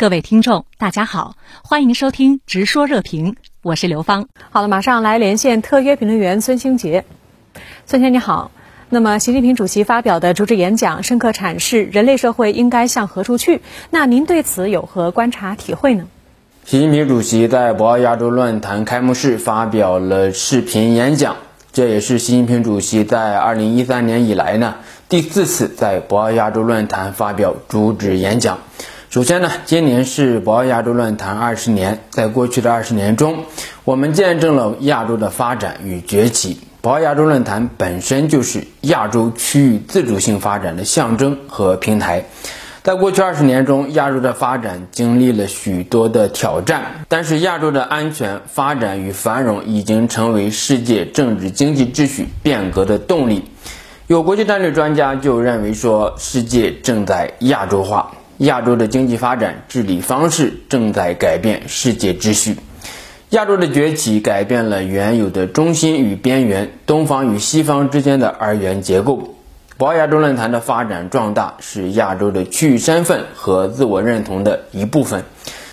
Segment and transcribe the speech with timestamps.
[0.00, 4.28] 各位听众，大家好，欢迎收听《直说热评》，我是刘芳。
[4.48, 7.04] 好了，马上来连线特约评论员孙兴杰。
[7.84, 8.50] 孙先生你好，
[8.88, 13.60] 那么习近平主席发表的主旨演讲，深刻阐释人类社会应该向何处去。
[13.90, 16.06] 那您对此有何观察体会呢？
[16.64, 21.36] 习近平主席在博鳌亚洲论坛开幕式发表了视频演讲，
[21.72, 24.76] 这也是习近平主席在二零一三年以来呢
[25.10, 28.60] 第四次在博鳌亚洲论坛发表主旨演讲。
[29.10, 33.38] 首先呢，今年是博鳌亚洲论坛二十年，在过去的二十年中，
[33.82, 36.60] 我们见证了亚洲的发展与崛起。
[36.80, 42.26] 博鳌亚洲论坛本身就是亚洲区域自主性发展的象征和平台。
[42.84, 53.50] 在过去二十年中，亚洲的发展经历了许多的挑战，但是亚洲的安全、发展与繁荣已经成为世界政治经济秩序变革的动力。
[54.06, 58.12] 有国际战略专家就认为说，世界正在亚洲化。
[58.40, 62.56] 亚洲的经济发展、治理方式正在改变世界秩序。
[63.30, 69.34] 亚洲的崛起改变了原有的中心与边缘、东方与西方之间的二元结构。
[69.76, 75.22] 博鳌亚洲论坛的发展壮大是亚洲的区域身份和自我认同的一部分。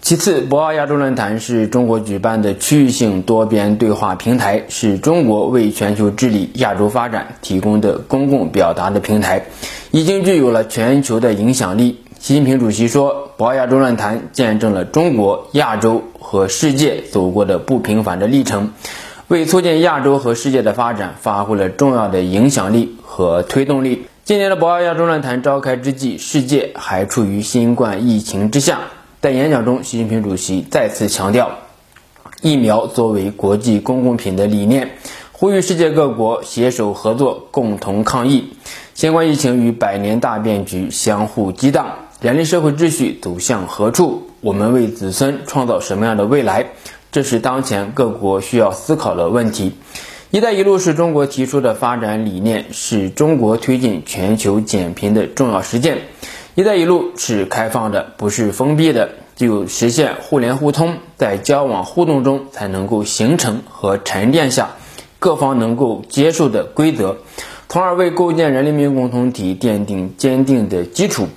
[0.01, 9.45] 其次，博鳌亚洲论坛是中国举办的区域性多边对话平台，是中国为全球治理亚洲发展提供的公共表达的平台，
[9.91, 12.01] 已经具有了全球的影响力。
[12.27, 18.73] 习近平主席说：“博鳌亚洲论坛见证了中国、亚洲和世界走过的不平凡的历程，
[19.29, 28.79] 为促进亚洲和世界的发展发挥了重要的影响力和推动力。”今年的博鳌亚洲论坛召开之际，世界还处于新冠疫情之下。
[29.21, 31.51] 在演讲中，习近平主席再次强调
[32.41, 34.97] 疫苗作为国际公共品的理念，
[35.31, 38.49] 呼吁世界各国携手合作，共同抗疫。
[38.93, 41.99] 新冠疫情与百年大变局相互激荡。
[42.19, 44.23] 人类社会秩序走向何处？
[44.41, 46.65] 我们为子孙创造什么样的未来？
[47.11, 49.73] 这是当前各国需要思考的问题。
[50.31, 55.99] “一带一路”是中国提出的发展理念，是中国推进全球减贫的重要实践。
[56.55, 64.71] “一带一路”是开放的，不是封闭的，只有实现互联互通，在交往互动中才能够形成和沉淀下
[65.19, 67.17] 各方能够接受的规则，
[67.69, 71.27] 从而为构建人类命运共同体奠定坚定的基础。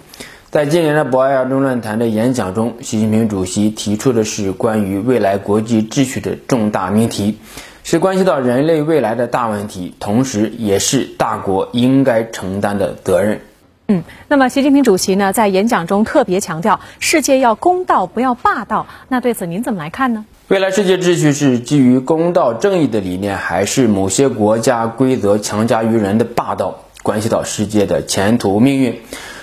[0.51, 7.39] 在今年的博鳌亚洲论坛的演讲中，习近平主席提出的是关于未来国际秩序的重大命题，
[7.85, 13.43] 是关系到人类未来的大问题，同时也是大国应该承担的责任。
[13.87, 18.89] 嗯，那么习近平主席呢，在演讲中特别强调，世界要公道，不要霸道。
[19.07, 20.25] 那对此您怎么来看呢？
[20.49, 29.01] 未来世界秩序是基于公道正义的理念，还是某些国家规则强加于人的霸道，关系到世界的前途命运？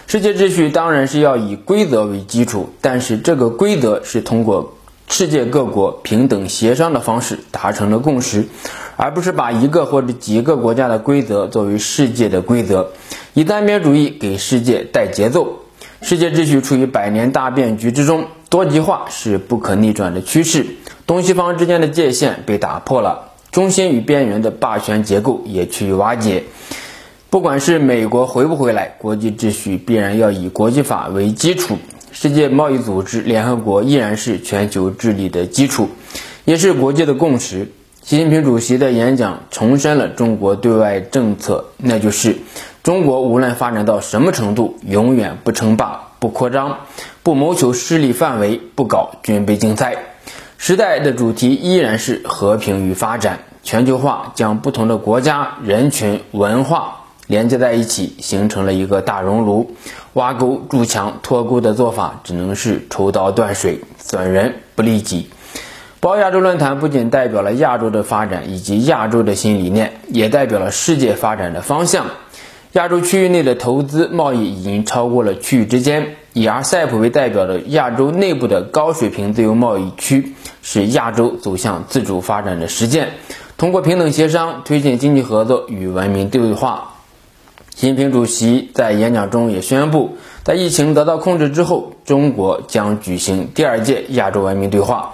[0.07, 4.77] 世界秩序当然是要以规则为基础，但是这个规则是通过
[5.09, 8.47] 世界各国平等协商的方式达成了共识，
[8.95, 12.91] 而不是把一个或者几个国家的规则作为世界的规则，
[13.33, 15.63] 以单边主义给世界带节奏。
[16.01, 20.65] 世界秩序处于百年大变局之中，多极化是不可逆转的趋势，
[21.05, 26.45] 东西方之间的界限被打破了，中心与边缘的霸权结构也趋于瓦解。
[27.29, 31.77] 不管是美国回不回来，国际秩序必然要以国际法为基础。
[32.13, 35.89] 世界贸易组织、联合国依然是全球治理的基础，
[36.45, 37.69] 也是国际的共识。
[38.01, 42.37] 习近平主席的演讲重申了中国对外政策，那就是
[42.81, 46.77] 中国无论发展到什么程度，永远不称霸、不扩张、
[47.23, 49.97] 不谋求势力范围、不搞军备竞赛。
[50.57, 53.39] 时代的主题依然是和平与发展。
[53.63, 57.01] 全球化将不同的国家、人群、文化。
[57.27, 59.75] 连接在一起，形成了一个大熔炉。
[60.13, 65.29] 挖沟筑墙、脱钩的做法，只能是抽刀断水，损人不利己。
[65.99, 72.05] 博鳌亚洲论坛不仅代表了亚洲的发展以及亚洲的新理念，也代表了世界发展的方向。
[72.73, 76.15] 亚洲区域内的投资贸易已经超过了区域之间。
[76.33, 83.09] 以 RCEP 为代表的亚洲内部的高水平自由贸易区，是亚洲走向自主发展的实践。
[83.57, 86.96] 通过平等协商，推进经济合作与文明对话。
[87.77, 95.13] 习近平主席在演讲中也宣布，在疫情得到控制之后，中国将举行第二届亚洲文明对话。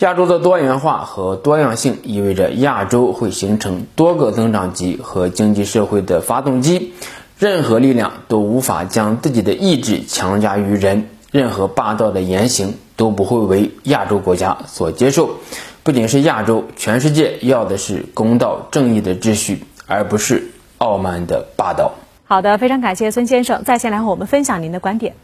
[0.00, 6.92] 亚洲的多元化和多样性意味着亚洲会形成多个增长极和经济社会的发动机，
[7.38, 15.36] 任何力量都无法将自己的意志强加于人，任何霸道的言行都不会为亚洲国家所接受。
[15.82, 20.50] 不仅是亚洲，全世界要的是公道正义的秩序，而不是
[20.82, 21.92] 傲慢的霸道。
[22.24, 25.14] 好的，非常感谢孙先生在线来和我们分享您的观点，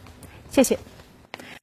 [0.50, 0.78] 谢谢。